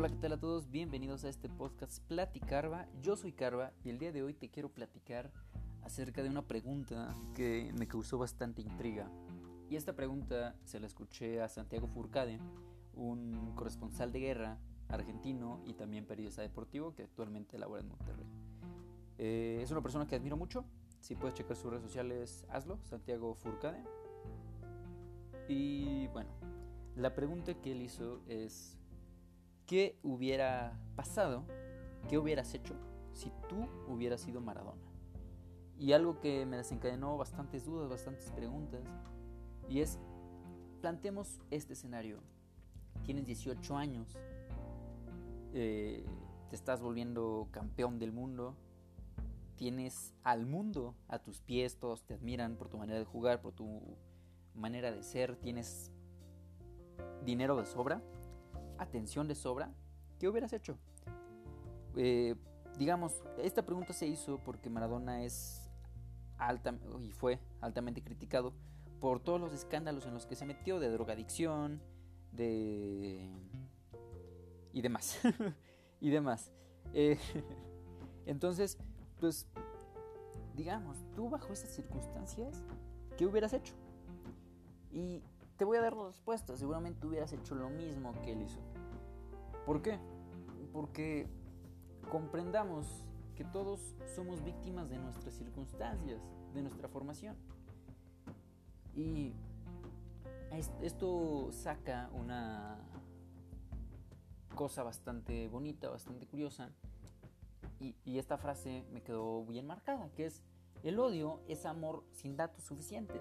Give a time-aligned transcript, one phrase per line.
[0.00, 0.70] Hola, ¿qué tal a todos?
[0.70, 2.86] Bienvenidos a este podcast Platicarva.
[3.02, 5.30] Yo soy Carva y el día de hoy te quiero platicar
[5.82, 9.10] acerca de una pregunta que me causó bastante intriga.
[9.68, 12.40] Y esta pregunta se la escuché a Santiago Furcade,
[12.94, 14.58] un corresponsal de guerra
[14.88, 18.26] argentino y también periodista deportivo que actualmente labora en Monterrey.
[19.18, 20.64] Eh, es una persona que admiro mucho.
[21.00, 23.84] Si puedes checar sus redes sociales, hazlo, Santiago Furcade.
[25.46, 26.30] Y bueno,
[26.96, 28.79] la pregunta que él hizo es
[29.70, 31.44] ¿Qué hubiera pasado?
[32.08, 32.74] ¿Qué hubieras hecho
[33.12, 34.82] si tú hubieras sido Maradona?
[35.78, 38.80] Y algo que me desencadenó bastantes dudas, bastantes preguntas,
[39.68, 40.00] y es,
[40.80, 42.18] planteemos este escenario.
[43.04, 44.18] Tienes 18 años,
[45.54, 46.04] eh,
[46.48, 48.56] te estás volviendo campeón del mundo,
[49.54, 53.52] tienes al mundo a tus pies, todos te admiran por tu manera de jugar, por
[53.52, 53.96] tu
[54.52, 55.92] manera de ser, tienes
[57.24, 58.02] dinero de sobra
[58.80, 59.72] atención de sobra,
[60.18, 60.78] ¿qué hubieras hecho?
[61.96, 62.34] Eh,
[62.78, 65.70] digamos, esta pregunta se hizo porque Maradona es
[66.38, 68.54] alta y fue altamente criticado
[69.00, 71.80] por todos los escándalos en los que se metió de drogadicción,
[72.32, 73.28] de
[74.72, 75.20] y demás
[76.00, 76.52] y demás.
[76.94, 77.18] Eh,
[78.26, 78.78] entonces,
[79.18, 79.46] pues,
[80.54, 82.62] digamos, tú bajo esas circunstancias,
[83.16, 83.74] ¿qué hubieras hecho?
[84.92, 85.22] Y
[85.60, 86.56] te voy a dar la respuesta.
[86.56, 88.60] Seguramente hubieras hecho lo mismo que él hizo.
[89.66, 89.98] ¿Por qué?
[90.72, 91.28] Porque
[92.10, 93.04] comprendamos
[93.36, 96.22] que todos somos víctimas de nuestras circunstancias,
[96.54, 97.36] de nuestra formación.
[98.94, 99.34] Y
[100.80, 102.78] esto saca una
[104.54, 106.70] cosa bastante bonita, bastante curiosa.
[107.80, 110.42] Y, esta frase me quedó bien marcada, que es,
[110.84, 113.20] el odio es amor sin datos suficientes.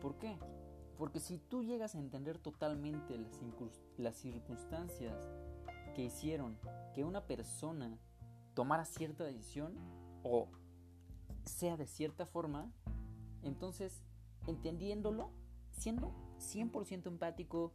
[0.00, 0.38] ¿Por qué?
[0.98, 3.18] Porque si tú llegas a entender totalmente
[3.98, 5.28] las, circunstancias
[5.94, 6.58] que hicieron
[6.94, 7.98] que una persona
[8.54, 9.74] tomara cierta decisión
[10.22, 10.48] o
[11.44, 12.72] sea de cierta forma,
[13.42, 14.02] entonces
[14.46, 15.30] entendiéndolo,
[15.72, 17.72] siendo 100% empático,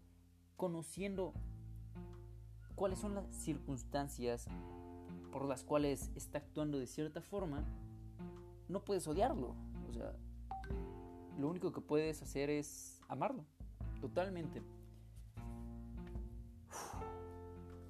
[0.58, 1.34] conociendo
[2.76, 4.48] cuáles son las circunstancias
[5.32, 7.64] por las cuales está actuando de cierta forma,
[8.68, 9.56] no puedes odiarlo.
[9.90, 10.16] O sea,
[11.38, 13.46] lo único que puedes hacer es amarlo,
[14.00, 14.64] totalmente.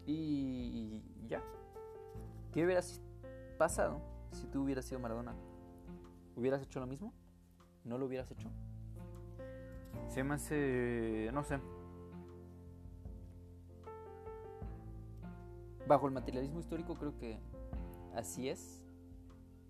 [0.07, 1.41] Y ya.
[2.51, 2.99] ¿Qué hubieras
[3.57, 5.35] pasado si tú hubieras sido Maradona?
[6.35, 7.13] ¿Hubieras hecho lo mismo?
[7.83, 8.49] ¿No lo hubieras hecho?
[10.07, 11.29] Se me hace...
[11.33, 11.59] no sé.
[15.87, 17.39] Bajo el materialismo histórico creo que
[18.15, 18.83] así es.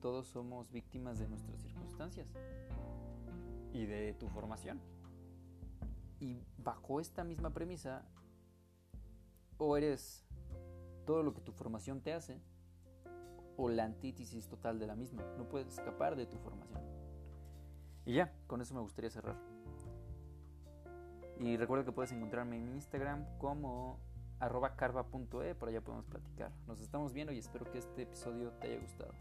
[0.01, 2.33] Todos somos víctimas de nuestras circunstancias
[3.73, 4.79] y de tu formación.
[6.21, 8.05] Y bajo esta misma premisa,
[9.57, 10.23] o eres
[11.05, 12.39] todo lo que tu formación te hace,
[13.57, 15.23] o la antítesis total de la misma.
[15.37, 16.79] No puedes escapar de tu formación.
[18.05, 19.35] Y ya, con eso me gustaría cerrar.
[21.39, 23.99] Y recuerda que puedes encontrarme en Instagram como
[24.39, 26.51] arroba carva.e, por allá podemos platicar.
[26.67, 29.13] Nos estamos viendo y espero que este episodio te haya gustado.